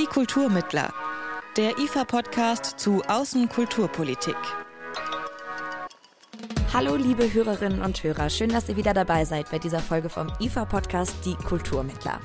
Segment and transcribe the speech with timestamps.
[0.00, 0.94] Die Kulturmittler.
[1.58, 4.34] Der IFA-Podcast zu Außenkulturpolitik.
[6.72, 10.32] Hallo liebe Hörerinnen und Hörer, schön, dass ihr wieder dabei seid bei dieser Folge vom
[10.40, 12.18] IFA-Podcast Die Kulturmittler.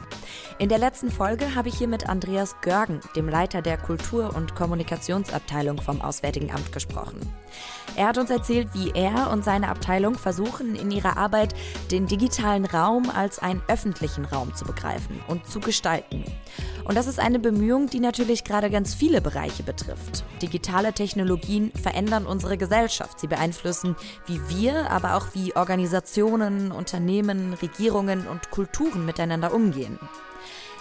[0.57, 4.55] In der letzten Folge habe ich hier mit Andreas Görgen, dem Leiter der Kultur- und
[4.55, 7.19] Kommunikationsabteilung vom Auswärtigen Amt, gesprochen.
[7.97, 11.53] Er hat uns erzählt, wie er und seine Abteilung versuchen, in ihrer Arbeit
[11.91, 16.23] den digitalen Raum als einen öffentlichen Raum zu begreifen und zu gestalten.
[16.85, 20.23] Und das ist eine Bemühung, die natürlich gerade ganz viele Bereiche betrifft.
[20.41, 23.19] Digitale Technologien verändern unsere Gesellschaft.
[23.19, 29.99] Sie beeinflussen, wie wir, aber auch wie Organisationen, Unternehmen, Regierungen und Kulturen miteinander umgehen.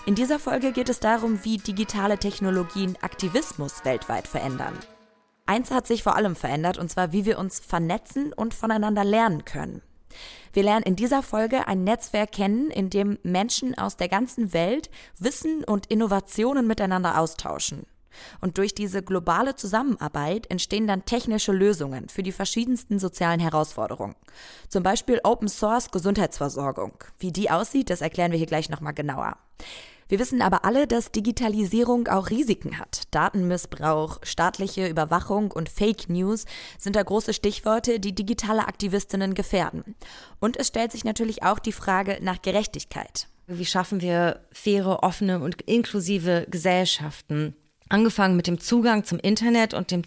[0.06, 4.78] In dieser Folge geht es darum, wie digitale Technologien Aktivismus weltweit verändern.
[5.46, 9.46] Eins hat sich vor allem verändert, und zwar wie wir uns vernetzen und voneinander lernen
[9.46, 9.80] können.
[10.52, 14.90] Wir lernen in dieser Folge ein Netzwerk kennen, in dem Menschen aus der ganzen Welt
[15.18, 17.86] Wissen und Innovationen miteinander austauschen.
[18.42, 24.14] Und durch diese globale Zusammenarbeit entstehen dann technische Lösungen für die verschiedensten sozialen Herausforderungen.
[24.68, 26.92] Zum Beispiel Open Source Gesundheitsversorgung.
[27.18, 29.38] Wie die aussieht, das erklären wir hier gleich nochmal genauer.
[30.09, 33.02] Wir wissen aber alle, dass Digitalisierung auch Risiken hat.
[33.10, 36.45] Datenmissbrauch, staatliche Überwachung und Fake News
[36.79, 39.95] sind da große Stichworte, die digitale Aktivistinnen gefährden.
[40.41, 43.29] Und es stellt sich natürlich auch die Frage nach Gerechtigkeit.
[43.47, 47.55] Wie schaffen wir faire, offene und inklusive Gesellschaften?
[47.91, 50.02] Angefangen mit dem Zugang zum Internet und dem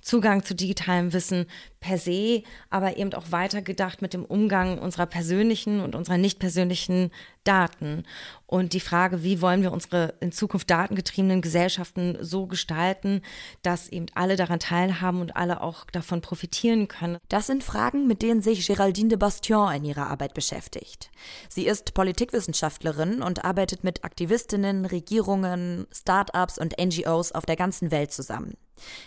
[0.00, 1.46] Zugang zu digitalem Wissen
[1.80, 7.10] per se, aber eben auch weitergedacht mit dem Umgang unserer persönlichen und unserer nicht persönlichen
[7.44, 8.04] Daten.
[8.46, 13.22] Und die Frage, wie wollen wir unsere in Zukunft datengetriebenen Gesellschaften so gestalten,
[13.62, 17.18] dass eben alle daran teilhaben und alle auch davon profitieren können.
[17.28, 21.10] Das sind Fragen, mit denen sich Géraldine de Bastion in ihrer Arbeit beschäftigt.
[21.48, 28.12] Sie ist Politikwissenschaftlerin und arbeitet mit Aktivistinnen, Regierungen, Start-ups und NGOs auf der ganzen Welt
[28.12, 28.56] zusammen.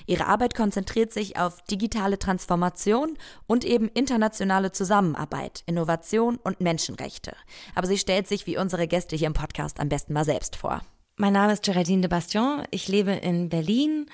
[0.05, 7.35] Ihre Arbeit konzentriert sich auf digitale Transformation und eben internationale Zusammenarbeit, Innovation und Menschenrechte.
[7.75, 10.81] Aber sie stellt sich wie unsere Gäste hier im Podcast am besten mal selbst vor.
[11.18, 12.63] Mein Name ist Geraldine de Bastion.
[12.72, 14.07] Ich lebe in Berlin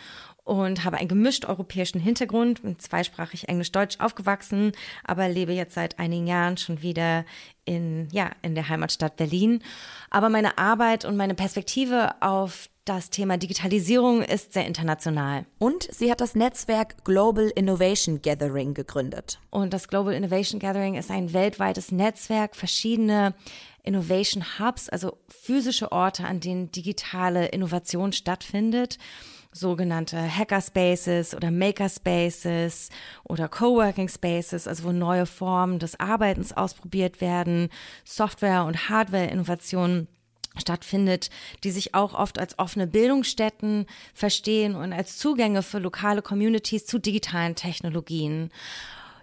[0.47, 4.71] und habe einen gemischt europäischen Hintergrund, bin zweisprachig Englisch-Deutsch aufgewachsen,
[5.03, 7.25] aber lebe jetzt seit einigen Jahren schon wieder
[7.65, 9.61] in, ja, in der Heimatstadt Berlin.
[10.09, 15.45] Aber meine Arbeit und meine Perspektive auf das Thema Digitalisierung ist sehr international.
[15.59, 19.39] Und sie hat das Netzwerk Global Innovation Gathering gegründet.
[19.49, 23.33] Und das Global Innovation Gathering ist ein weltweites Netzwerk, verschiedene
[23.83, 28.97] Innovation Hubs, also physische Orte, an denen digitale Innovation stattfindet
[29.51, 32.89] sogenannte Hackerspaces oder Makerspaces
[33.23, 37.69] oder Coworking Spaces, also wo neue Formen des Arbeitens ausprobiert werden,
[38.03, 40.07] Software- und Hardware-Innovationen
[40.59, 41.29] stattfindet,
[41.63, 46.99] die sich auch oft als offene Bildungsstätten verstehen und als Zugänge für lokale Communities zu
[46.99, 48.51] digitalen Technologien.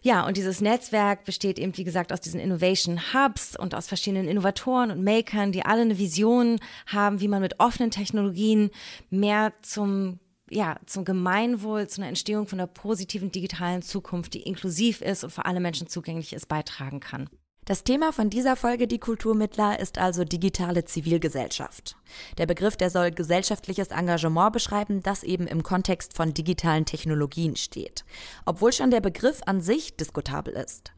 [0.02, 4.28] Ja, und dieses Netzwerk besteht eben, wie gesagt, aus diesen Innovation Hubs und aus verschiedenen
[4.28, 8.70] Innovatoren und Makern, die alle eine Vision haben, wie man mit offenen Technologien
[9.08, 10.20] mehr zum
[10.50, 15.30] ja, zum Gemeinwohl, zu einer Entstehung von einer positiven digitalen Zukunft, die inklusiv ist und
[15.30, 17.30] für alle Menschen zugänglich ist, beitragen kann.
[17.66, 21.96] Das Thema von dieser Folge Die Kulturmittler ist also digitale Zivilgesellschaft.
[22.36, 28.04] Der Begriff, der soll gesellschaftliches Engagement beschreiben, das eben im Kontext von digitalen Technologien steht.
[28.44, 30.92] Obwohl schon der Begriff an sich diskutabel ist.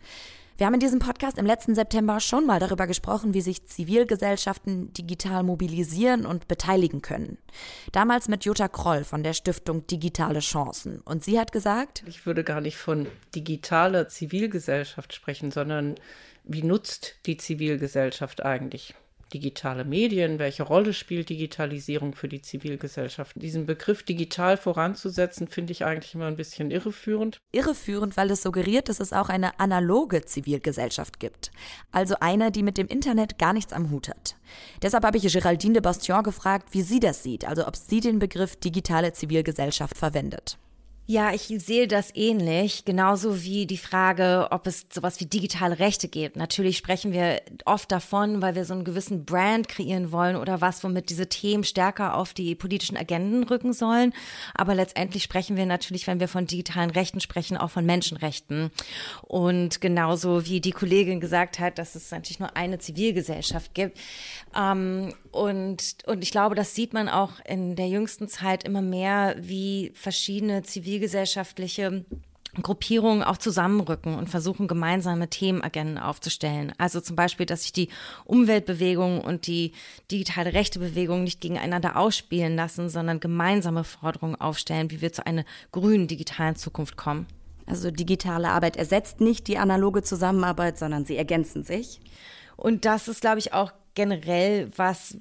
[0.56, 4.90] Wir haben in diesem Podcast im letzten September schon mal darüber gesprochen, wie sich Zivilgesellschaften
[4.94, 7.36] digital mobilisieren und beteiligen können.
[7.92, 11.02] Damals mit Jutta Kroll von der Stiftung Digitale Chancen.
[11.02, 15.96] Und sie hat gesagt, ich würde gar nicht von digitaler Zivilgesellschaft sprechen, sondern
[16.46, 18.94] wie nutzt die Zivilgesellschaft eigentlich
[19.32, 20.38] digitale Medien?
[20.38, 23.32] Welche Rolle spielt Digitalisierung für die Zivilgesellschaft?
[23.34, 27.40] Diesen Begriff digital voranzusetzen, finde ich eigentlich immer ein bisschen irreführend.
[27.52, 31.50] Irreführend, weil es suggeriert, dass es auch eine analoge Zivilgesellschaft gibt.
[31.90, 34.36] Also eine, die mit dem Internet gar nichts am Hut hat.
[34.82, 38.18] Deshalb habe ich Geraldine de Bastion gefragt, wie sie das sieht, also ob sie den
[38.18, 40.58] Begriff digitale Zivilgesellschaft verwendet.
[41.08, 46.08] Ja, ich sehe das ähnlich, genauso wie die Frage, ob es sowas wie digitale Rechte
[46.08, 46.34] gibt.
[46.34, 50.82] Natürlich sprechen wir oft davon, weil wir so einen gewissen Brand kreieren wollen oder was,
[50.82, 54.12] womit diese Themen stärker auf die politischen Agenden rücken sollen.
[54.52, 58.72] Aber letztendlich sprechen wir natürlich, wenn wir von digitalen Rechten sprechen, auch von Menschenrechten.
[59.22, 63.96] Und genauso wie die Kollegin gesagt hat, dass es natürlich nur eine Zivilgesellschaft gibt.
[64.56, 69.36] Ähm, und, und ich glaube, das sieht man auch in der jüngsten Zeit immer mehr,
[69.38, 72.04] wie verschiedene Zivilgesellschaften zivilgesellschaftliche
[72.62, 76.72] Gruppierungen auch zusammenrücken und versuchen, gemeinsame Themenagenden aufzustellen.
[76.78, 77.90] Also zum Beispiel, dass sich die
[78.24, 79.72] Umweltbewegung und die
[80.10, 86.08] digitale Rechtebewegung nicht gegeneinander ausspielen lassen, sondern gemeinsame Forderungen aufstellen, wie wir zu einer grünen
[86.08, 87.26] digitalen Zukunft kommen.
[87.66, 92.00] Also digitale Arbeit ersetzt nicht die analoge Zusammenarbeit, sondern sie ergänzen sich.
[92.56, 95.18] Und das ist, glaube ich, auch generell was,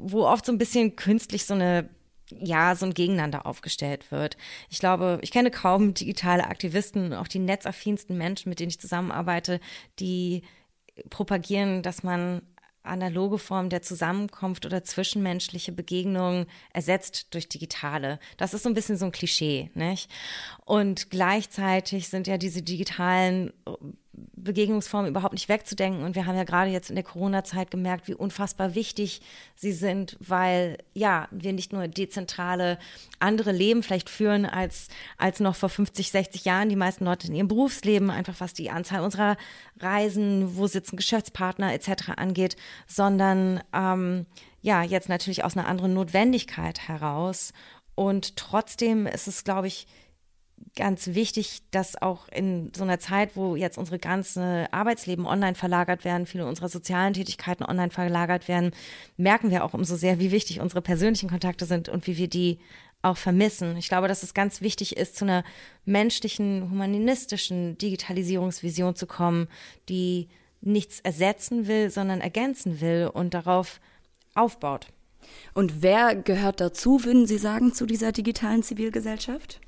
[0.00, 1.88] wo oft so ein bisschen künstlich so eine
[2.38, 4.36] ja, so ein Gegeneinander aufgestellt wird.
[4.68, 9.60] Ich glaube, ich kenne kaum digitale Aktivisten, auch die netzaffinsten Menschen, mit denen ich zusammenarbeite,
[9.98, 10.42] die
[11.08, 12.42] propagieren, dass man
[12.82, 18.18] analoge Formen der Zusammenkunft oder zwischenmenschliche Begegnungen ersetzt durch digitale.
[18.38, 20.10] Das ist so ein bisschen so ein Klischee, nicht?
[20.64, 23.52] Und gleichzeitig sind ja diese digitalen
[24.12, 26.02] Begegnungsformen überhaupt nicht wegzudenken.
[26.02, 29.20] Und wir haben ja gerade jetzt in der Corona-Zeit gemerkt, wie unfassbar wichtig
[29.54, 32.78] sie sind, weil ja, wir nicht nur dezentrale
[33.20, 37.34] andere Leben vielleicht führen als, als noch vor 50, 60 Jahren die meisten Leute in
[37.34, 39.36] ihrem Berufsleben, einfach was die Anzahl unserer
[39.78, 42.10] Reisen, wo sitzen Geschäftspartner etc.
[42.16, 44.26] angeht, sondern ähm,
[44.60, 47.52] ja, jetzt natürlich aus einer anderen Notwendigkeit heraus.
[47.94, 49.86] Und trotzdem ist es, glaube ich,
[50.76, 56.04] ganz wichtig, dass auch in so einer Zeit, wo jetzt unsere ganze Arbeitsleben online verlagert
[56.04, 58.72] werden, viele unserer sozialen Tätigkeiten online verlagert werden,
[59.16, 62.58] merken wir auch umso sehr, wie wichtig unsere persönlichen Kontakte sind und wie wir die
[63.02, 63.76] auch vermissen.
[63.76, 65.44] Ich glaube, dass es ganz wichtig ist, zu einer
[65.84, 69.48] menschlichen, humanistischen Digitalisierungsvision zu kommen,
[69.88, 70.28] die
[70.60, 73.80] nichts ersetzen will, sondern ergänzen will und darauf
[74.34, 74.88] aufbaut.
[75.54, 79.60] Und wer gehört dazu, würden Sie sagen, zu dieser digitalen Zivilgesellschaft?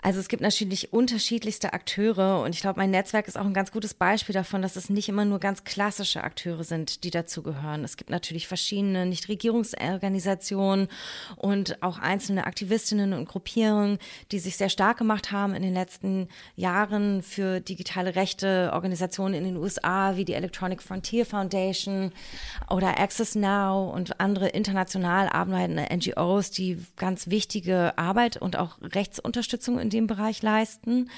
[0.00, 3.72] Also es gibt natürlich unterschiedlichste Akteure und ich glaube, mein Netzwerk ist auch ein ganz
[3.72, 7.82] gutes Beispiel davon, dass es nicht immer nur ganz klassische Akteure sind, die dazugehören.
[7.82, 10.88] Es gibt natürlich verschiedene Nichtregierungsorganisationen
[11.36, 13.98] und auch einzelne Aktivistinnen und Gruppierungen,
[14.30, 19.44] die sich sehr stark gemacht haben in den letzten Jahren für digitale Rechte, Organisationen in
[19.44, 22.12] den USA wie die Electronic Frontier Foundation
[22.70, 29.78] oder Access Now und andere international arbeitende NGOs, die ganz wichtige Arbeit und auch Rechtsunterstützung
[29.78, 31.10] in in dem Bereich leisten.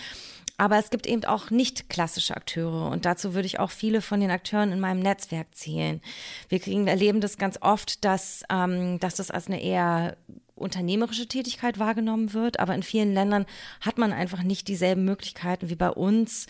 [0.57, 4.21] Aber es gibt eben auch nicht klassische Akteure und dazu würde ich auch viele von
[4.21, 6.03] den Akteuren in meinem Netzwerk zählen.
[6.51, 10.19] Wir kriegen, erleben das ganz oft, dass, ähm, dass das als eine eher
[10.55, 13.47] unternehmerische Tätigkeit wahrgenommen wird, aber in vielen Ländern
[13.81, 16.47] hat man einfach nicht dieselben Möglichkeiten wie bei uns,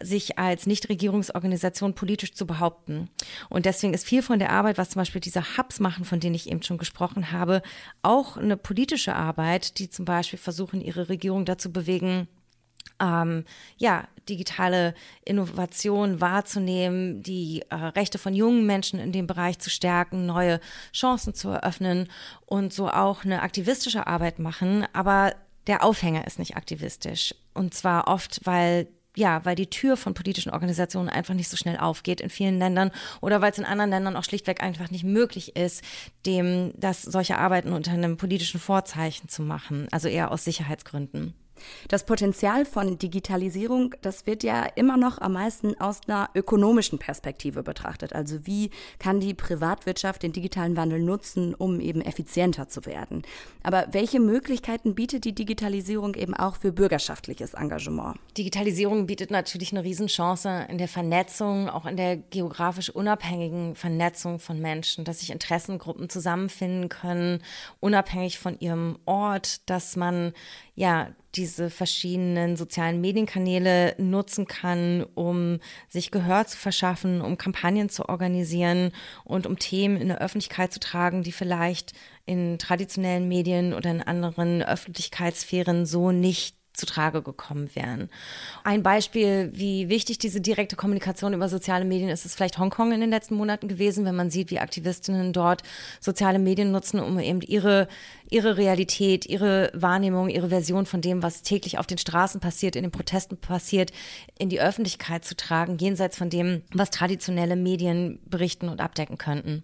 [0.00, 3.10] sich als Nichtregierungsorganisation politisch zu behaupten.
[3.48, 6.34] Und deswegen ist viel von der Arbeit, was zum Beispiel diese Hubs machen, von denen
[6.34, 7.62] ich eben schon gesprochen habe,
[8.02, 12.28] auch eine politische Arbeit, die zum Beispiel versuchen, ihre Regierung dazu bewegen,
[13.00, 13.44] ähm,
[13.76, 14.94] ja, digitale
[15.24, 20.60] Innovation wahrzunehmen, die äh, Rechte von jungen Menschen in dem Bereich zu stärken, neue
[20.92, 22.08] Chancen zu eröffnen
[22.46, 24.86] und so auch eine aktivistische Arbeit machen.
[24.92, 25.34] Aber
[25.66, 27.34] der Aufhänger ist nicht aktivistisch.
[27.54, 31.76] Und zwar oft, weil ja, weil die Tür von politischen Organisationen einfach nicht so schnell
[31.76, 35.56] aufgeht in vielen Ländern oder weil es in anderen Ländern auch schlichtweg einfach nicht möglich
[35.56, 35.82] ist,
[36.24, 41.34] dem das solche Arbeiten unter einem politischen Vorzeichen zu machen, also eher aus Sicherheitsgründen.
[41.88, 47.62] Das Potenzial von Digitalisierung, das wird ja immer noch am meisten aus einer ökonomischen Perspektive
[47.62, 48.12] betrachtet.
[48.14, 53.22] Also wie kann die Privatwirtschaft den digitalen Wandel nutzen, um eben effizienter zu werden?
[53.62, 58.18] Aber welche Möglichkeiten bietet die Digitalisierung eben auch für bürgerschaftliches Engagement?
[58.36, 64.60] Digitalisierung bietet natürlich eine Riesenchance in der Vernetzung, auch in der geografisch unabhängigen Vernetzung von
[64.60, 67.42] Menschen, dass sich Interessengruppen zusammenfinden können,
[67.80, 70.32] unabhängig von ihrem Ort, dass man
[70.82, 78.08] ja diese verschiedenen sozialen Medienkanäle nutzen kann, um sich Gehör zu verschaffen, um Kampagnen zu
[78.08, 78.90] organisieren
[79.24, 81.92] und um Themen in der Öffentlichkeit zu tragen, die vielleicht
[82.26, 88.10] in traditionellen Medien oder in anderen Öffentlichkeitssphären so nicht zutrage gekommen wären.
[88.64, 93.00] Ein Beispiel, wie wichtig diese direkte Kommunikation über soziale Medien ist, ist vielleicht Hongkong in
[93.00, 95.62] den letzten Monaten gewesen, wenn man sieht, wie Aktivistinnen dort
[96.00, 97.86] soziale Medien nutzen, um eben ihre,
[98.30, 102.82] ihre Realität, ihre Wahrnehmung, ihre Version von dem, was täglich auf den Straßen passiert, in
[102.82, 103.92] den Protesten passiert,
[104.38, 109.62] in die Öffentlichkeit zu tragen, jenseits von dem, was traditionelle Medien berichten und abdecken könnten.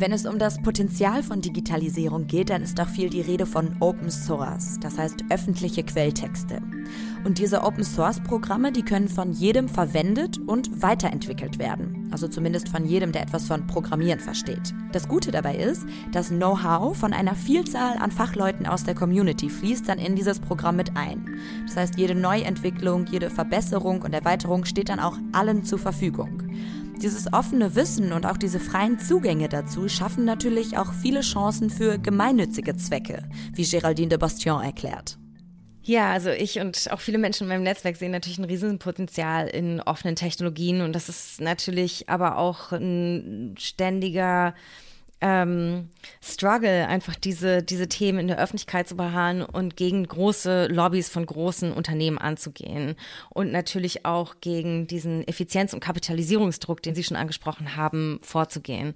[0.00, 3.74] Wenn es um das Potenzial von Digitalisierung geht, dann ist auch viel die Rede von
[3.80, 6.62] Open Source, das heißt öffentliche Quelltexte.
[7.24, 12.08] Und diese Open Source Programme, die können von jedem verwendet und weiterentwickelt werden.
[12.12, 14.72] Also zumindest von jedem, der etwas von Programmieren versteht.
[14.92, 19.88] Das Gute dabei ist, dass Know-how von einer Vielzahl an Fachleuten aus der Community fließt
[19.88, 21.28] dann in dieses Programm mit ein.
[21.66, 26.44] Das heißt, jede Neuentwicklung, jede Verbesserung und Erweiterung steht dann auch allen zur Verfügung.
[27.02, 31.96] Dieses offene Wissen und auch diese freien Zugänge dazu schaffen natürlich auch viele Chancen für
[31.96, 35.16] gemeinnützige Zwecke, wie Géraldine de Bastion erklärt.
[35.84, 39.80] Ja, also ich und auch viele Menschen in meinem Netzwerk sehen natürlich ein Riesenpotenzial in
[39.80, 44.54] offenen Technologien und das ist natürlich aber auch ein ständiger
[45.20, 45.88] ähm,
[46.22, 51.26] Struggle, einfach diese, diese Themen in der Öffentlichkeit zu beharren und gegen große Lobbys von
[51.26, 52.94] großen Unternehmen anzugehen.
[53.30, 58.94] Und natürlich auch gegen diesen Effizienz- und Kapitalisierungsdruck, den Sie schon angesprochen haben, vorzugehen.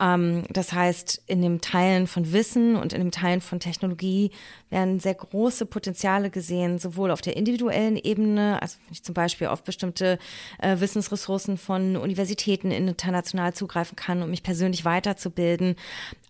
[0.00, 4.30] Ähm, das heißt, in dem Teilen von Wissen und in dem Teilen von Technologie
[4.70, 9.48] werden sehr große Potenziale gesehen, sowohl auf der individuellen Ebene, also wenn ich zum Beispiel
[9.48, 10.18] auf bestimmte
[10.58, 15.49] äh, Wissensressourcen von Universitäten international zugreifen kann, um mich persönlich weiterzubilden,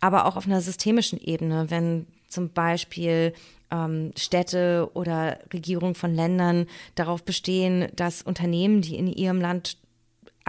[0.00, 3.34] aber auch auf einer systemischen Ebene, wenn zum Beispiel
[3.70, 9.76] ähm, Städte oder Regierungen von Ländern darauf bestehen, dass Unternehmen, die in ihrem Land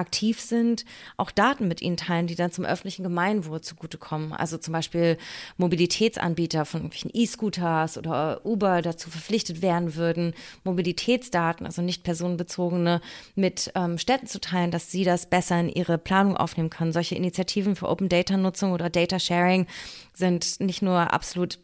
[0.01, 0.83] aktiv sind,
[1.15, 4.33] auch Daten mit ihnen teilen, die dann zum öffentlichen Gemeinwohl zugutekommen.
[4.33, 5.17] Also zum Beispiel
[5.57, 13.01] Mobilitätsanbieter von irgendwelchen E-Scooters oder Uber dazu verpflichtet werden würden, Mobilitätsdaten, also nicht personenbezogene,
[13.35, 16.91] mit ähm, Städten zu teilen, dass sie das besser in ihre Planung aufnehmen können.
[16.91, 19.67] Solche Initiativen für Open Data Nutzung oder Data Sharing
[20.13, 21.59] sind nicht nur absolut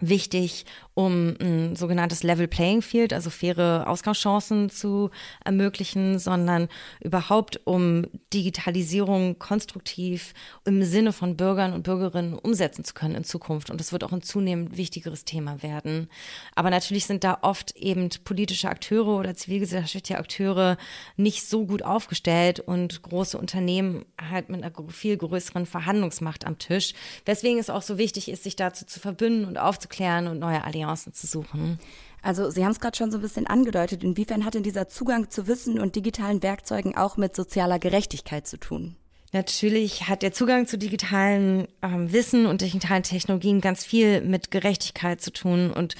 [0.00, 0.64] wichtig,
[0.94, 5.10] um ein sogenanntes Level Playing Field, also faire Ausgangschancen zu
[5.44, 6.68] ermöglichen, sondern
[7.00, 10.34] überhaupt um Digitalisierung konstruktiv
[10.64, 13.70] im Sinne von Bürgern und Bürgerinnen umsetzen zu können in Zukunft.
[13.70, 16.08] Und das wird auch ein zunehmend wichtigeres Thema werden.
[16.54, 20.76] Aber natürlich sind da oft eben politische Akteure oder zivilgesellschaftliche Akteure
[21.16, 26.94] nicht so gut aufgestellt und große Unternehmen halt mit einer viel größeren Verhandlungsmacht am Tisch.
[27.24, 30.83] Weswegen es auch so wichtig ist, sich dazu zu verbünden und aufzuklären und neue Allianzen
[30.84, 31.78] Allianzen zu suchen.
[32.22, 34.04] Also Sie haben es gerade schon so ein bisschen angedeutet.
[34.04, 38.58] Inwiefern hat denn dieser Zugang zu Wissen und digitalen Werkzeugen auch mit sozialer Gerechtigkeit zu
[38.58, 38.96] tun?
[39.32, 45.20] Natürlich hat der Zugang zu digitalen ähm, Wissen und digitalen Technologien ganz viel mit Gerechtigkeit
[45.20, 45.96] zu tun und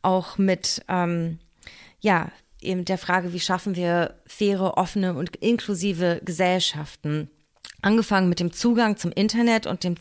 [0.00, 1.38] auch mit, ähm,
[2.00, 7.30] ja, eben der Frage, wie schaffen wir faire, offene und inklusive Gesellschaften.
[7.82, 9.96] Angefangen mit dem Zugang zum Internet und dem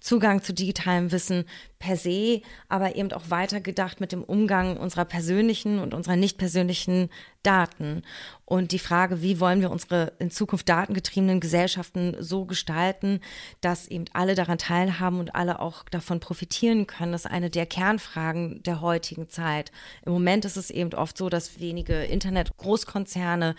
[0.00, 1.44] Zugang zu digitalem Wissen
[1.78, 7.08] per se, aber eben auch weitergedacht mit dem Umgang unserer persönlichen und unserer nicht persönlichen
[7.42, 8.02] Daten.
[8.44, 13.20] Und die Frage, wie wollen wir unsere in Zukunft datengetriebenen Gesellschaften so gestalten,
[13.60, 18.62] dass eben alle daran teilhaben und alle auch davon profitieren können, ist eine der Kernfragen
[18.64, 19.70] der heutigen Zeit.
[20.04, 23.54] Im Moment ist es eben oft so, dass wenige Internet-Großkonzerne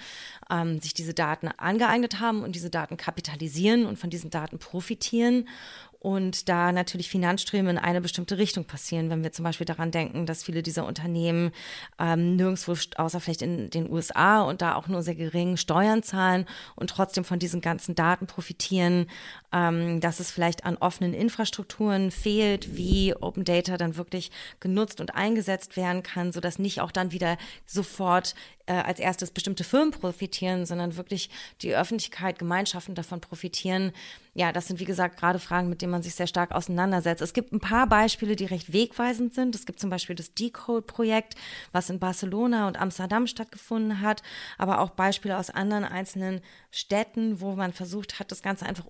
[0.52, 5.48] ähm, sich diese Daten angeeignet haben und diese Daten kapitalisieren und von diesen Daten profitieren
[6.00, 10.26] und da natürlich Finanzströme in eine bestimmte Richtung passieren, wenn wir zum Beispiel daran denken,
[10.26, 11.52] dass viele dieser Unternehmen
[12.00, 16.46] ähm, nirgendwo, außer vielleicht in den USA und da auch nur sehr gering Steuern zahlen
[16.76, 19.08] und trotzdem von diesen ganzen Daten profitieren,
[19.52, 25.16] ähm, dass es vielleicht an offenen Infrastrukturen fehlt, wie Open Data dann wirklich genutzt und
[25.16, 28.36] eingesetzt werden kann, sodass nicht auch dann wieder sofort
[28.70, 31.32] äh, als erstes bestimmte Firmen profitieren, sondern wirklich
[31.64, 33.92] die Öffentlichkeit, Gemeinschaften davon profitieren.
[34.36, 37.22] Ja, das sind wie gesagt gerade Fragen, mit denen man sich sehr stark auseinandersetzt.
[37.22, 39.56] Es gibt ein paar Beispiele, die recht wegweisend sind.
[39.56, 41.36] Es gibt zum Beispiel das Decode-Projekt,
[41.72, 44.22] was in Barcelona und Amsterdam stattgefunden hat,
[44.60, 48.86] aber auch Beispiele aus anderen einzelnen Städten, wo man versucht hat, das Ganze einfach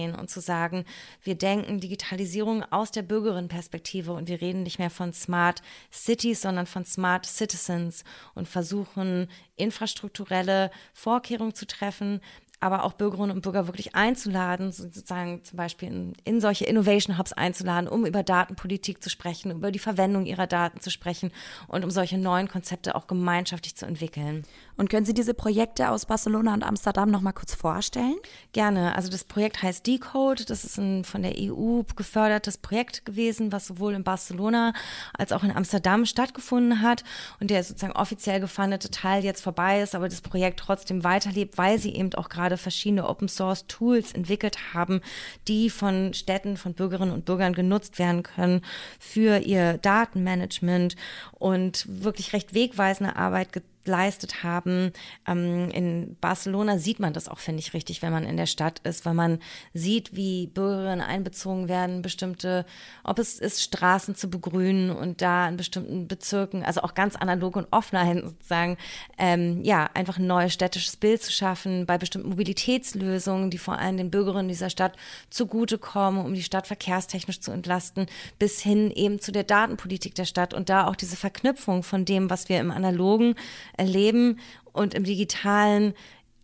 [0.00, 0.84] umzudrehen und zu sagen,
[1.22, 6.66] wir denken Digitalisierung aus der Bürgerinnenperspektive und wir reden nicht mehr von Smart Cities, sondern
[6.66, 8.04] von Smart Citizens
[8.34, 12.20] und versuchen infrastrukturelle Vorkehrungen zu treffen,
[12.62, 17.32] aber auch Bürgerinnen und Bürger wirklich einzuladen, sozusagen zum Beispiel in, in, solche Innovation Hubs
[17.32, 21.32] einzuladen, um über Datenpolitik zu sprechen, über die Verwendung ihrer Daten zu sprechen
[21.68, 24.44] und um solche neuen Konzepte auch gemeinschaftlich zu entwickeln.
[24.80, 28.16] Und können Sie diese Projekte aus Barcelona und Amsterdam noch mal kurz vorstellen?
[28.54, 28.96] Gerne.
[28.96, 30.46] Also das Projekt heißt Decode.
[30.46, 34.72] Das ist ein von der EU gefördertes Projekt gewesen, was sowohl in Barcelona
[35.12, 37.04] als auch in Amsterdam stattgefunden hat
[37.40, 41.78] und der sozusagen offiziell gefundete Teil jetzt vorbei ist, aber das Projekt trotzdem weiterlebt, weil
[41.78, 45.02] sie eben auch gerade verschiedene Open Source Tools entwickelt haben,
[45.46, 48.62] die von Städten, von Bürgerinnen und Bürgern genutzt werden können
[48.98, 50.96] für ihr Datenmanagement
[51.32, 53.52] und wirklich recht wegweisende Arbeit
[53.84, 54.92] geleistet haben.
[55.26, 58.80] Ähm, in Barcelona sieht man das auch, finde ich, richtig, wenn man in der Stadt
[58.80, 59.38] ist, weil man
[59.72, 62.66] sieht, wie Bürgerinnen einbezogen werden, bestimmte,
[63.04, 67.56] ob es ist, Straßen zu begrünen und da in bestimmten Bezirken, also auch ganz analog
[67.56, 68.76] und offline sozusagen,
[69.18, 73.96] ähm, ja, einfach ein neues städtisches Bild zu schaffen, bei bestimmten Mobilitätslösungen, die vor allem
[73.96, 74.96] den Bürgerinnen dieser Stadt
[75.30, 78.06] zugutekommen, um die Stadt verkehrstechnisch zu entlasten,
[78.38, 82.30] bis hin eben zu der Datenpolitik der Stadt und da auch diese Verknüpfung von dem,
[82.30, 83.34] was wir im analogen
[83.76, 84.38] erleben
[84.72, 85.94] und im digitalen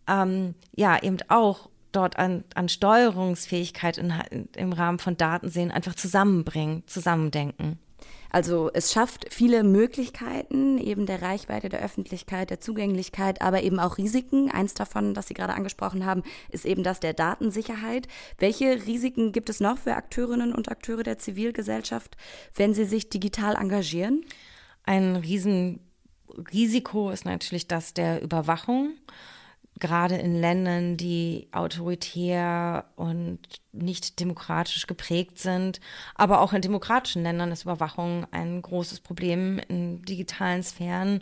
[0.07, 4.13] ähm, ja eben auch dort an, an Steuerungsfähigkeit in,
[4.55, 7.79] im Rahmen von Daten sehen, einfach zusammenbringen, zusammendenken.
[8.29, 13.97] Also es schafft viele Möglichkeiten eben der Reichweite, der Öffentlichkeit, der Zugänglichkeit, aber eben auch
[13.97, 14.51] Risiken.
[14.51, 18.07] Eins davon, das Sie gerade angesprochen haben, ist eben das der Datensicherheit.
[18.37, 22.17] Welche Risiken gibt es noch für Akteurinnen und Akteure der Zivilgesellschaft,
[22.55, 24.25] wenn sie sich digital engagieren?
[24.83, 25.15] Ein
[26.29, 28.93] Riesenrisiko ist natürlich das der Überwachung.
[29.79, 33.39] Gerade in Ländern, die autoritär und
[33.71, 35.79] nicht demokratisch geprägt sind,
[36.15, 41.21] aber auch in demokratischen Ländern ist Überwachung ein großes Problem in digitalen Sphären.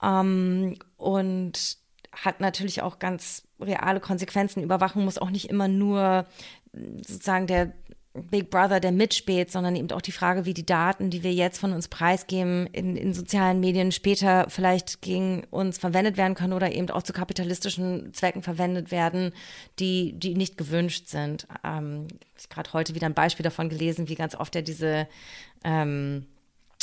[0.00, 1.78] Ähm, und
[2.12, 4.62] hat natürlich auch ganz reale Konsequenzen.
[4.62, 6.26] Überwachung muss auch nicht immer nur
[7.06, 7.72] sozusagen der
[8.14, 11.58] Big Brother, der mitspielt, sondern eben auch die Frage, wie die Daten, die wir jetzt
[11.58, 16.70] von uns preisgeben, in, in sozialen Medien später vielleicht gegen uns verwendet werden können oder
[16.72, 19.32] eben auch zu kapitalistischen Zwecken verwendet werden,
[19.80, 21.48] die, die nicht gewünscht sind.
[21.64, 22.06] Ähm,
[22.36, 25.08] ich habe gerade heute wieder ein Beispiel davon gelesen, wie ganz oft ja diese,
[25.64, 26.26] ähm,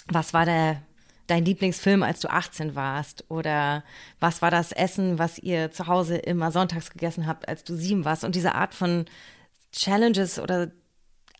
[0.07, 0.81] was war der
[1.27, 3.23] dein Lieblingsfilm, als du 18 warst?
[3.29, 3.85] Oder
[4.19, 8.03] was war das Essen, was ihr zu Hause immer sonntags gegessen habt, als du sieben
[8.03, 8.25] warst?
[8.25, 9.05] Und diese Art von
[9.71, 10.71] Challenges oder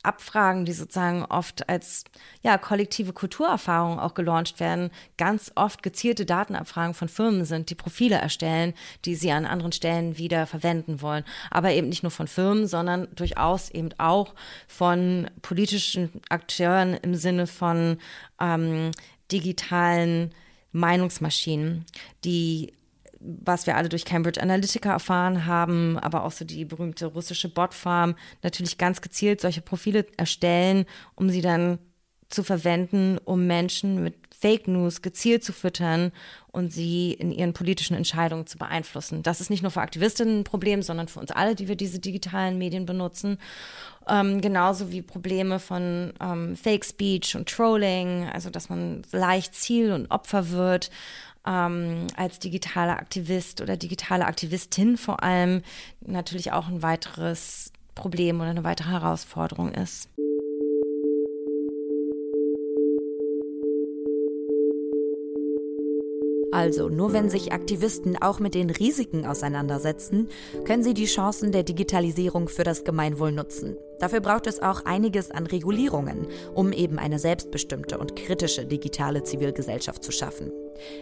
[0.04, 2.04] Abfragen, die sozusagen oft als
[2.42, 8.16] ja, kollektive Kulturerfahrung auch gelauncht werden, ganz oft gezielte Datenabfragen von Firmen sind, die Profile
[8.16, 8.74] erstellen,
[9.06, 11.24] die sie an anderen Stellen wieder verwenden wollen.
[11.50, 14.34] Aber eben nicht nur von Firmen, sondern durchaus eben auch
[14.68, 17.98] von politischen Akteuren im Sinne von
[18.40, 18.92] ähm,
[19.32, 20.34] digitalen
[20.72, 21.86] Meinungsmaschinen,
[22.24, 22.74] die
[23.24, 28.16] was wir alle durch Cambridge Analytica erfahren haben, aber auch so die berühmte russische Botfarm,
[28.42, 30.86] natürlich ganz gezielt solche Profile erstellen,
[31.16, 31.80] um sie dann
[32.30, 36.12] zu verwenden, um Menschen mit Fake News gezielt zu füttern
[36.48, 39.22] und sie in ihren politischen Entscheidungen zu beeinflussen.
[39.22, 42.00] Das ist nicht nur für Aktivistinnen ein Problem, sondern für uns alle, die wir diese
[42.00, 43.38] digitalen Medien benutzen.
[44.08, 49.92] Ähm, genauso wie Probleme von ähm, Fake Speech und Trolling, also dass man leicht Ziel
[49.92, 50.90] und Opfer wird
[51.46, 55.62] ähm, als digitaler Aktivist oder digitale Aktivistin vor allem
[56.02, 60.10] natürlich auch ein weiteres Problem oder eine weitere Herausforderung ist.
[66.54, 70.28] Also, nur wenn sich Aktivisten auch mit den Risiken auseinandersetzen,
[70.66, 73.78] können sie die Chancen der Digitalisierung für das Gemeinwohl nutzen.
[74.00, 80.04] Dafür braucht es auch einiges an Regulierungen, um eben eine selbstbestimmte und kritische digitale Zivilgesellschaft
[80.04, 80.52] zu schaffen.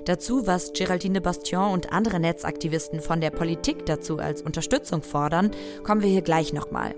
[0.06, 5.52] Dazu, was Geraldine Bastion und andere Netzaktivisten von der Politik dazu als Unterstützung fordern,
[5.84, 6.94] kommen wir hier gleich nochmal.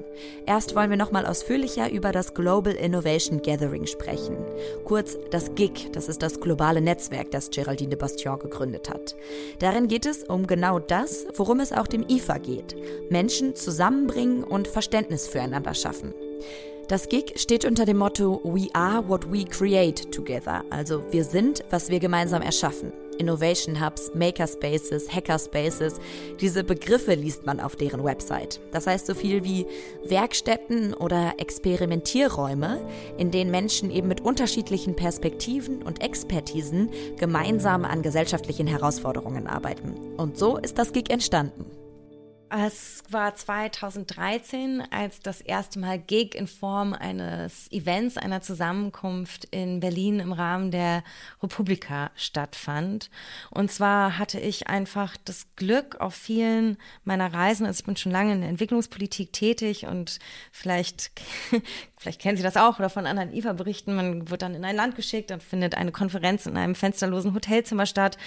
[0.45, 4.37] Erst wollen wir nochmal ausführlicher über das Global Innovation Gathering sprechen.
[4.85, 9.15] Kurz das GIG, das ist das globale Netzwerk, das Geraldine Bastion gegründet hat.
[9.59, 12.75] Darin geht es um genau das, worum es auch dem IFA geht.
[13.09, 16.13] Menschen zusammenbringen und Verständnis füreinander schaffen schaffen.
[16.91, 21.63] Das GIG steht unter dem Motto We are what we create together, also wir sind,
[21.69, 22.91] was wir gemeinsam erschaffen.
[23.17, 26.01] Innovation Hubs, Makerspaces, Hackerspaces,
[26.41, 28.59] diese Begriffe liest man auf deren Website.
[28.73, 29.67] Das heißt so viel wie
[30.03, 32.85] Werkstätten oder Experimentierräume,
[33.17, 39.95] in denen Menschen eben mit unterschiedlichen Perspektiven und Expertisen gemeinsam an gesellschaftlichen Herausforderungen arbeiten.
[40.17, 41.80] Und so ist das GIG entstanden.
[42.53, 49.79] Es war 2013, als das erste Mal Gig in Form eines Events, einer Zusammenkunft in
[49.79, 51.05] Berlin im Rahmen der
[51.41, 53.09] Republika stattfand.
[53.51, 58.11] Und zwar hatte ich einfach das Glück auf vielen meiner Reisen, also ich bin schon
[58.11, 60.19] lange in der Entwicklungspolitik tätig und
[60.51, 61.11] vielleicht,
[62.01, 64.95] vielleicht kennen Sie das auch oder von anderen IFA-Berichten, man wird dann in ein Land
[64.95, 68.17] geschickt, dann findet eine Konferenz in einem fensterlosen Hotelzimmer statt.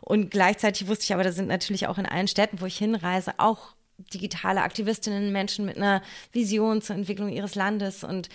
[0.00, 3.34] Und gleichzeitig wusste ich aber, da sind natürlich auch in allen Städten, wo ich hinreise,
[3.36, 3.74] auch
[4.14, 8.02] digitale Aktivistinnen, Menschen mit einer Vision zur Entwicklung ihres Landes.
[8.02, 8.28] Und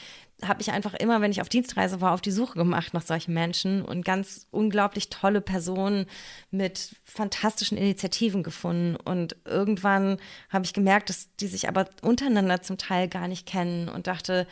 [0.47, 3.33] habe ich einfach immer, wenn ich auf Dienstreise war, auf die Suche gemacht nach solchen
[3.33, 6.05] Menschen und ganz unglaublich tolle Personen
[6.51, 8.95] mit fantastischen Initiativen gefunden.
[8.95, 10.17] Und irgendwann
[10.49, 14.47] habe ich gemerkt, dass die sich aber untereinander zum Teil gar nicht kennen und dachte,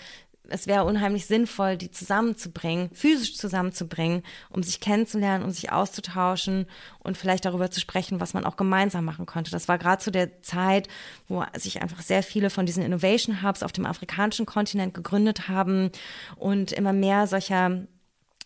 [0.51, 6.67] es wäre unheimlich sinnvoll, die zusammenzubringen, physisch zusammenzubringen, um sich kennenzulernen, um sich auszutauschen
[6.99, 9.51] und vielleicht darüber zu sprechen, was man auch gemeinsam machen konnte.
[9.51, 10.87] Das war gerade zu der Zeit,
[11.27, 15.91] wo sich einfach sehr viele von diesen Innovation Hubs auf dem afrikanischen Kontinent gegründet haben
[16.35, 17.87] und immer mehr solcher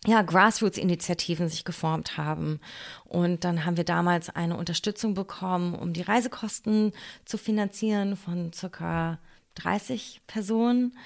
[0.06, 2.60] ja, Grassroots-Initiativen sich geformt haben.
[3.04, 6.92] Und dann haben wir damals eine Unterstützung bekommen, um die Reisekosten
[7.24, 9.18] zu finanzieren von circa
[9.56, 10.96] 30 Personen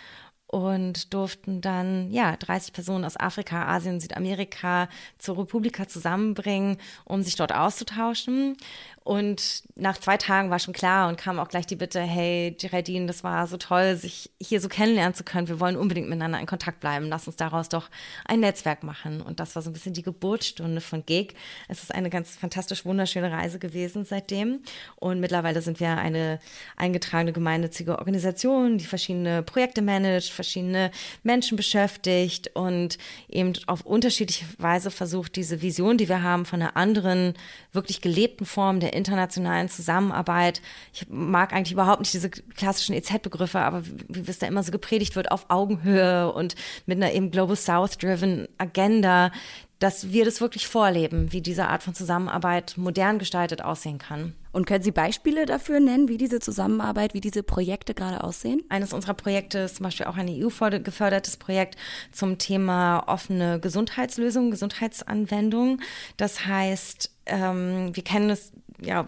[0.50, 7.36] und durften dann ja 30 Personen aus Afrika, Asien, Südamerika zur Republika zusammenbringen, um sich
[7.36, 8.56] dort auszutauschen.
[9.02, 13.06] Und nach zwei Tagen war schon klar und kam auch gleich die Bitte, hey Geraldine,
[13.06, 15.48] das war so toll, sich hier so kennenlernen zu können.
[15.48, 17.08] Wir wollen unbedingt miteinander in Kontakt bleiben.
[17.08, 17.88] Lass uns daraus doch
[18.26, 19.22] ein Netzwerk machen.
[19.22, 21.34] Und das war so ein bisschen die Geburtsstunde von GIG.
[21.68, 24.60] Es ist eine ganz fantastisch wunderschöne Reise gewesen seitdem.
[24.96, 26.38] Und mittlerweile sind wir eine
[26.76, 30.90] eingetragene gemeinnützige Organisation, die verschiedene Projekte managt, verschiedene
[31.22, 32.96] Menschen beschäftigt und
[33.28, 37.34] eben auf unterschiedliche Weise versucht, diese Vision, die wir haben von einer anderen,
[37.72, 40.62] wirklich gelebten Form der internationalen Zusammenarbeit.
[40.94, 45.14] Ich mag eigentlich überhaupt nicht diese klassischen EZ-Begriffe, aber wie es da immer so gepredigt
[45.14, 46.54] wird, auf Augenhöhe und
[46.86, 49.30] mit einer eben Global South-driven Agenda,
[49.80, 54.34] dass wir das wirklich vorleben, wie diese Art von Zusammenarbeit modern gestaltet aussehen kann.
[54.52, 58.62] Und können Sie Beispiele dafür nennen, wie diese Zusammenarbeit, wie diese Projekte gerade aussehen?
[58.68, 61.76] Eines unserer Projekte ist zum Beispiel auch ein EU-gefördertes Projekt
[62.12, 65.80] zum Thema offene Gesundheitslösungen, Gesundheitsanwendungen.
[66.18, 69.06] Das heißt, ähm, wir kennen es ja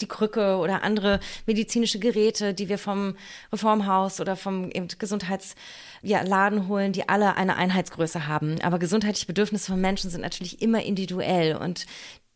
[0.00, 3.16] die Krücke oder andere medizinische Geräte, die wir vom
[3.52, 8.60] Reformhaus oder vom Gesundheitsladen holen, die alle eine Einheitsgröße haben.
[8.62, 11.86] Aber gesundheitliche Bedürfnisse von Menschen sind natürlich immer individuell und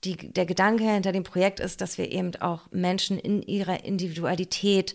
[0.05, 4.95] die, der Gedanke hinter dem Projekt ist, dass wir eben auch Menschen in ihrer Individualität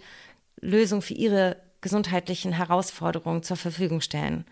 [0.62, 4.46] Lösungen für ihre gesundheitlichen Herausforderungen zur Verfügung stellen.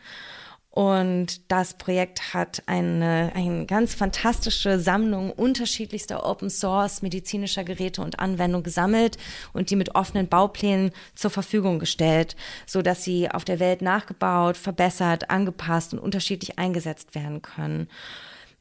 [0.72, 8.22] Und das Projekt hat eine, eine ganz fantastische Sammlung unterschiedlichster Open Source medizinischer Geräte und
[8.22, 9.18] Anwendungen gesammelt
[9.52, 14.56] und die mit offenen Bauplänen zur Verfügung gestellt, so dass sie auf der Welt nachgebaut,
[14.56, 17.90] verbessert, angepasst und unterschiedlich eingesetzt werden können.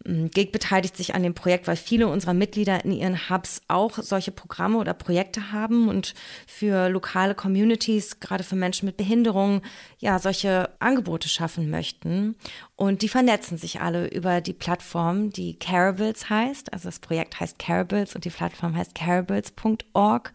[0.04, 3.98] Ähm, GIG beteiligt sich an dem Projekt, weil viele unserer Mitglieder in ihren Hubs auch
[3.98, 6.14] solche Programme oder Projekte haben und
[6.46, 9.62] für lokale Communities, gerade für Menschen mit Behinderung,
[9.98, 12.36] ja, solche Angebote schaffen möchten.
[12.76, 16.72] Und die vernetzen sich alle über die Plattform, die Carables heißt.
[16.72, 20.32] Also das Projekt heißt Carables und die Plattform heißt carables.org.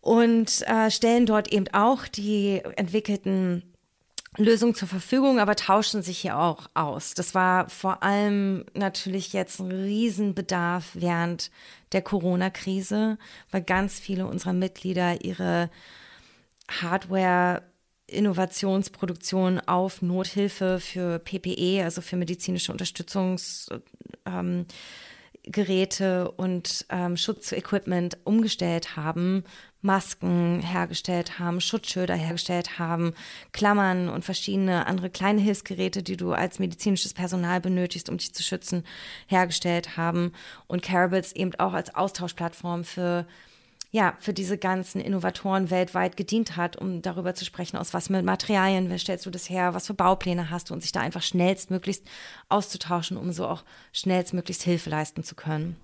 [0.00, 3.73] Und äh, stellen dort eben auch die entwickelten
[4.36, 7.14] Lösungen zur Verfügung, aber tauschen sich hier auch aus.
[7.14, 11.50] Das war vor allem natürlich jetzt ein Riesenbedarf während
[11.92, 13.18] der Corona-Krise,
[13.50, 15.70] weil ganz viele unserer Mitglieder ihre
[16.68, 17.62] Hardware
[18.06, 24.68] Innovationsproduktion auf Nothilfe für PPE, also für medizinische Unterstützungsgeräte
[25.48, 29.44] ähm, und ähm, Schutzequipment umgestellt haben,
[29.84, 33.12] Masken hergestellt haben, Schutzschilder hergestellt haben,
[33.52, 38.42] Klammern und verschiedene andere kleine Hilfsgeräte, die du als medizinisches Personal benötigst, um dich zu
[38.42, 38.82] schützen,
[39.26, 40.32] hergestellt haben
[40.66, 43.26] und Carables eben auch als Austauschplattform für
[43.90, 48.24] ja, für diese ganzen Innovatoren weltweit gedient hat, um darüber zu sprechen, aus was mit
[48.24, 51.22] Materialien, wer stellst du das her, was für Baupläne hast du und sich da einfach
[51.22, 52.04] schnellstmöglichst
[52.48, 55.76] auszutauschen, um so auch schnellstmöglichst Hilfe leisten zu können.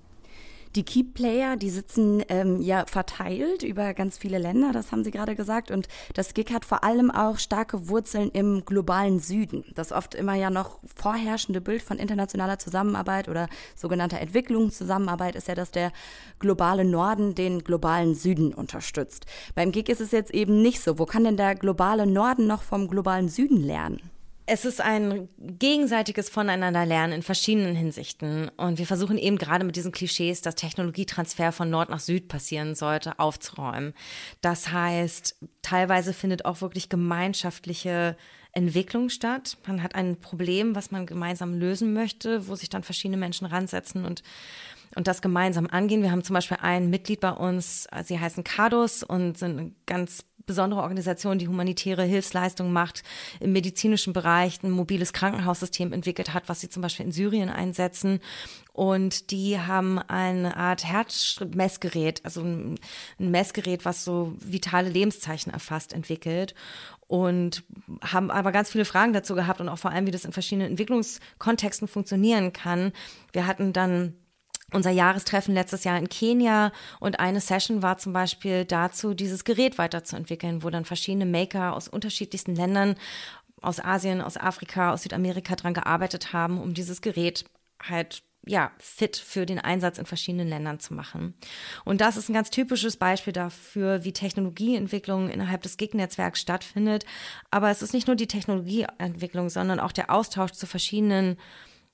[0.77, 5.11] Die Key Player, die sitzen ähm, ja verteilt über ganz viele Länder, das haben Sie
[5.11, 5.73] gerade gesagt.
[5.73, 9.65] Und das GIG hat vor allem auch starke Wurzeln im globalen Süden.
[9.75, 15.57] Das oft immer ja noch vorherrschende Bild von internationaler Zusammenarbeit oder sogenannter Entwicklungszusammenarbeit ist ja,
[15.57, 15.91] dass der
[16.39, 19.27] globale Norden den globalen Süden unterstützt.
[19.57, 21.01] Beim GIG ist es jetzt eben nicht so.
[21.01, 24.01] Wo kann denn der globale Norden noch vom globalen Süden lernen?
[24.53, 28.49] Es ist ein gegenseitiges Voneinanderlernen in verschiedenen Hinsichten.
[28.57, 32.75] Und wir versuchen eben gerade mit diesen Klischees, dass Technologietransfer von Nord nach Süd passieren
[32.75, 33.95] sollte, aufzuräumen.
[34.41, 38.17] Das heißt, teilweise findet auch wirklich gemeinschaftliche
[38.51, 39.57] Entwicklung statt.
[39.69, 44.05] Man hat ein Problem, was man gemeinsam lösen möchte, wo sich dann verschiedene Menschen ransetzen
[44.05, 44.25] und
[44.97, 46.03] und das gemeinsam angehen.
[46.03, 50.25] Wir haben zum Beispiel ein Mitglied bei uns, sie heißen Kados und sind eine ganz
[50.47, 53.05] besondere Organisation, die humanitäre Hilfsleistungen macht,
[53.39, 58.19] im medizinischen Bereich ein mobiles Krankenhaussystem entwickelt hat, was sie zum Beispiel in Syrien einsetzen.
[58.73, 62.79] Und die haben eine Art Herzmessgerät, also ein
[63.19, 66.55] Messgerät, was so vitale Lebenszeichen erfasst, entwickelt
[67.07, 67.63] und
[68.03, 70.71] haben aber ganz viele Fragen dazu gehabt und auch vor allem, wie das in verschiedenen
[70.71, 72.93] Entwicklungskontexten funktionieren kann.
[73.33, 74.15] Wir hatten dann
[74.73, 79.79] unser Jahrestreffen letztes Jahr in Kenia und eine Session war zum Beispiel dazu, dieses Gerät
[79.79, 82.95] weiterzuentwickeln, wo dann verschiedene Maker aus unterschiedlichsten Ländern,
[83.61, 87.45] aus Asien, aus Afrika, aus Südamerika dran gearbeitet haben, um dieses Gerät
[87.83, 91.35] halt ja, fit für den Einsatz in verschiedenen Ländern zu machen.
[91.85, 97.05] Und das ist ein ganz typisches Beispiel dafür, wie Technologieentwicklung innerhalb des GIG-Netzwerks stattfindet.
[97.51, 101.37] Aber es ist nicht nur die Technologieentwicklung, sondern auch der Austausch zu verschiedenen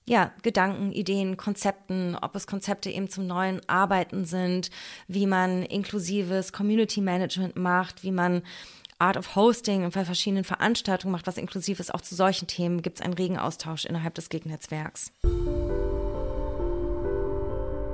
[0.09, 4.71] ja, Gedanken, Ideen, Konzepten, ob es Konzepte eben zum neuen Arbeiten sind,
[5.09, 8.43] wie man inklusives Community Management macht, wie man
[8.99, 11.93] Art of Hosting bei verschiedenen Veranstaltungen macht, was inklusiv ist.
[11.93, 15.13] Auch zu solchen Themen gibt es einen regen Austausch innerhalb des GIG-Netzwerks.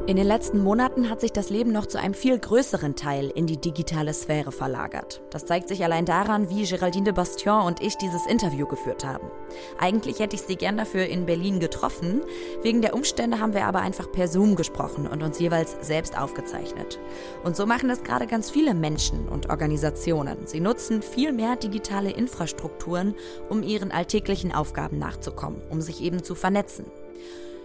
[0.08, 3.46] In den letzten Monaten hat sich das Leben noch zu einem viel größeren Teil in
[3.46, 5.22] die digitale Sphäre verlagert.
[5.30, 9.30] Das zeigt sich allein daran, wie Geraldine de Bastion und ich dieses Interview geführt haben.
[9.78, 12.22] Eigentlich hätte ich sie gern dafür in Berlin getroffen.
[12.62, 16.98] Wegen der Umstände haben wir aber einfach per Zoom gesprochen und uns jeweils selbst aufgezeichnet.
[17.44, 20.48] Und so machen das gerade ganz viele Menschen und Organisationen.
[20.48, 23.14] Sie nutzen viel mehr digitale Infrastrukturen,
[23.48, 26.86] um ihren alltäglichen Aufgaben nachzukommen, um sich eben zu vernetzen.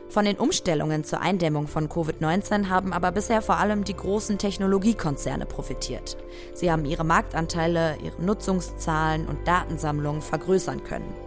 [0.09, 5.45] Von den Umstellungen zur Eindämmung von Covid-19 haben aber bisher vor allem die großen Technologiekonzerne
[5.45, 6.17] profitiert.
[6.53, 11.26] Sie haben ihre Marktanteile, ihre Nutzungszahlen und Datensammlungen vergrößern können.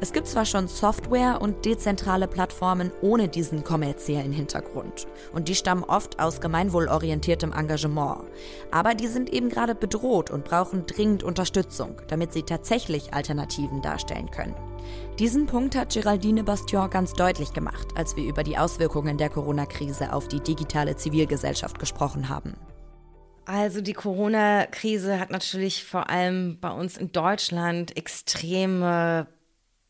[0.00, 5.06] Es gibt zwar schon Software und dezentrale Plattformen ohne diesen kommerziellen Hintergrund.
[5.32, 8.22] Und die stammen oft aus gemeinwohlorientiertem Engagement.
[8.70, 14.30] Aber die sind eben gerade bedroht und brauchen dringend Unterstützung, damit sie tatsächlich Alternativen darstellen
[14.30, 14.54] können.
[15.18, 20.12] Diesen Punkt hat Geraldine Bastion ganz deutlich gemacht, als wir über die Auswirkungen der Corona-Krise
[20.12, 22.54] auf die digitale Zivilgesellschaft gesprochen haben.
[23.46, 29.26] Also die Corona-Krise hat natürlich vor allem bei uns in Deutschland extreme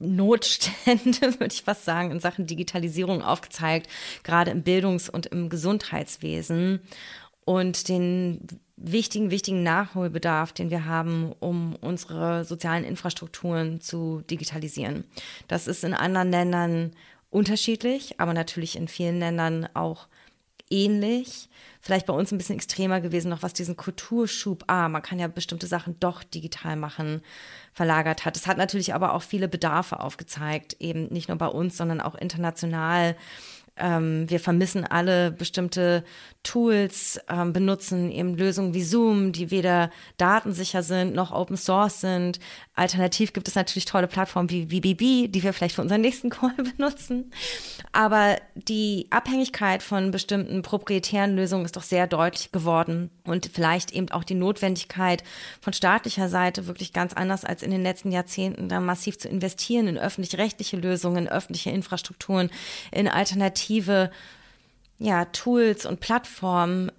[0.04, 3.88] Notstände, würde ich fast sagen, in Sachen Digitalisierung aufgezeigt,
[4.22, 6.80] gerade im Bildungs- und im Gesundheitswesen
[7.44, 15.04] und den wichtigen, wichtigen Nachholbedarf, den wir haben, um unsere sozialen Infrastrukturen zu digitalisieren.
[15.48, 16.92] Das ist in anderen Ländern
[17.30, 20.08] unterschiedlich, aber natürlich in vielen Ländern auch
[20.70, 21.48] ähnlich.
[21.80, 25.28] Vielleicht bei uns ein bisschen extremer gewesen, noch was diesen Kulturschub, ah, man kann ja
[25.28, 27.22] bestimmte Sachen doch digital machen,
[27.72, 28.36] verlagert hat.
[28.36, 32.14] Es hat natürlich aber auch viele Bedarfe aufgezeigt, eben nicht nur bei uns, sondern auch
[32.14, 33.16] international
[33.76, 36.04] ähm, wir vermissen alle bestimmte
[36.44, 42.38] Tools, ähm, benutzen eben Lösungen wie Zoom, die weder datensicher sind noch Open Source sind.
[42.74, 46.54] Alternativ gibt es natürlich tolle Plattformen wie VBB, die wir vielleicht für unseren nächsten Call
[46.54, 47.32] benutzen.
[47.92, 54.10] Aber die Abhängigkeit von bestimmten proprietären Lösungen ist doch sehr deutlich geworden und vielleicht eben
[54.10, 55.24] auch die Notwendigkeit
[55.60, 59.88] von staatlicher Seite wirklich ganz anders als in den letzten Jahrzehnten da massiv zu investieren
[59.88, 62.50] in öffentlich-rechtliche Lösungen, in öffentliche Infrastrukturen,
[62.92, 64.10] in Alternativen alternative
[64.98, 66.92] ja, Tools und Plattformen,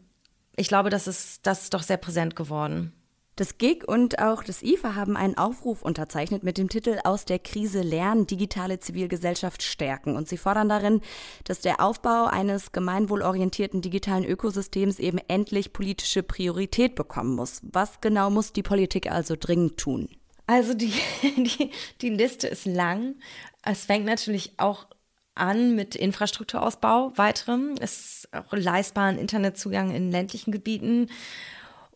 [0.56, 2.94] ich glaube, das ist, das ist doch sehr präsent geworden.
[3.38, 7.38] Das GIG und auch das IFA haben einen Aufruf unterzeichnet mit dem Titel Aus der
[7.38, 10.16] Krise lernen, digitale Zivilgesellschaft stärken.
[10.16, 11.02] Und sie fordern darin,
[11.44, 17.60] dass der Aufbau eines gemeinwohlorientierten digitalen Ökosystems eben endlich politische Priorität bekommen muss.
[17.64, 20.08] Was genau muss die Politik also dringend tun?
[20.48, 23.16] Also die, die, die Liste ist lang.
[23.64, 24.88] Es fängt natürlich auch
[25.36, 27.76] an mit Infrastrukturausbau weiterem.
[27.80, 31.10] Ist auch leistbaren Internetzugang in ländlichen Gebieten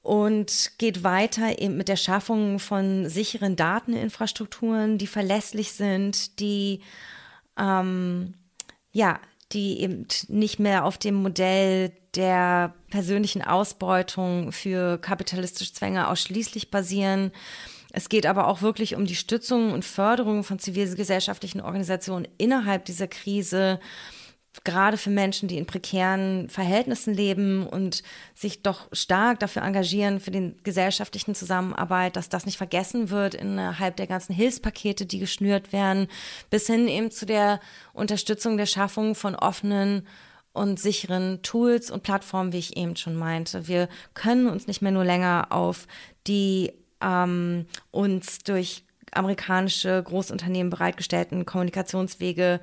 [0.02, 6.82] und geht weiter eben mit der Schaffung von sicheren Dateninfrastrukturen, die verlässlich sind, die
[7.58, 8.34] ähm,
[8.92, 9.20] ja,
[9.52, 17.32] die eben nicht mehr auf dem Modell der persönlichen Ausbeutung für kapitalistische Zwänge ausschließlich basieren,
[17.92, 23.08] es geht aber auch wirklich um die Stützung und Förderung von zivilgesellschaftlichen Organisationen innerhalb dieser
[23.08, 23.80] Krise,
[24.64, 28.04] gerade für Menschen, die in prekären Verhältnissen leben und
[28.36, 33.96] sich doch stark dafür engagieren für den gesellschaftlichen Zusammenarbeit, dass das nicht vergessen wird innerhalb
[33.96, 36.08] der ganzen Hilfspakete, die geschnürt werden,
[36.50, 37.60] bis hin eben zu der
[37.94, 40.08] Unterstützung der Schaffung von offenen
[40.52, 43.68] und sicheren Tools und Plattformen, wie ich eben schon meinte.
[43.68, 45.88] Wir können uns nicht mehr nur länger auf
[46.28, 52.60] die ähm, uns durch amerikanische Großunternehmen bereitgestellten Kommunikationswege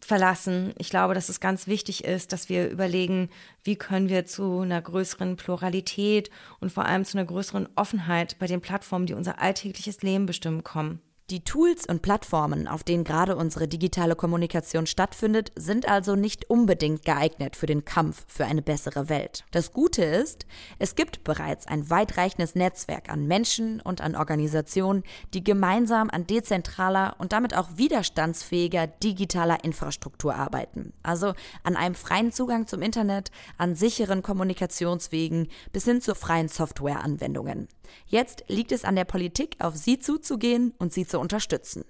[0.00, 0.74] verlassen.
[0.78, 3.30] Ich glaube, dass es ganz wichtig ist, dass wir überlegen,
[3.62, 6.30] wie können wir zu einer größeren Pluralität
[6.60, 10.62] und vor allem zu einer größeren Offenheit bei den Plattformen, die unser alltägliches Leben bestimmen,
[10.62, 11.00] kommen.
[11.30, 17.02] Die Tools und Plattformen, auf denen gerade unsere digitale Kommunikation stattfindet, sind also nicht unbedingt
[17.06, 19.46] geeignet für den Kampf für eine bessere Welt.
[19.50, 20.44] Das Gute ist,
[20.78, 27.16] es gibt bereits ein weitreichendes Netzwerk an Menschen und an Organisationen, die gemeinsam an dezentraler
[27.16, 30.92] und damit auch widerstandsfähiger digitaler Infrastruktur arbeiten.
[31.02, 31.32] Also
[31.62, 37.68] an einem freien Zugang zum Internet, an sicheren Kommunikationswegen bis hin zu freien Softwareanwendungen.
[38.06, 41.84] Jetzt liegt es an der Politik, auf sie zuzugehen und sie zu unterstützen.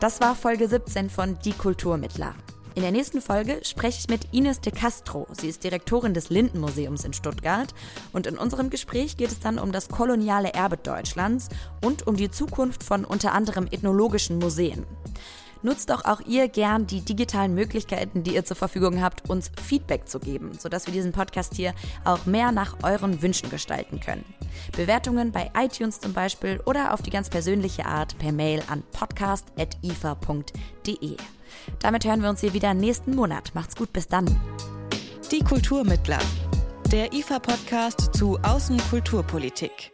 [0.00, 2.34] Das war Folge 17 von Die Kulturmittler.
[2.74, 5.26] In der nächsten Folge spreche ich mit Ines de Castro.
[5.30, 7.74] Sie ist Direktorin des Lindenmuseums in Stuttgart.
[8.12, 11.48] Und in unserem Gespräch geht es dann um das koloniale Erbe Deutschlands
[11.84, 14.86] und um die Zukunft von unter anderem ethnologischen Museen.
[15.62, 20.08] Nutzt doch auch ihr gern die digitalen Möglichkeiten, die ihr zur Verfügung habt, uns Feedback
[20.08, 21.72] zu geben, sodass wir diesen Podcast hier
[22.04, 24.24] auch mehr nach euren Wünschen gestalten können.
[24.76, 31.16] Bewertungen bei iTunes zum Beispiel oder auf die ganz persönliche Art per Mail an podcast.ifa.de.
[31.80, 33.54] Damit hören wir uns hier wieder nächsten Monat.
[33.54, 34.26] Macht's gut, bis dann.
[35.30, 36.18] Die Kulturmittler,
[36.90, 39.92] der IFA-Podcast zu Außenkulturpolitik.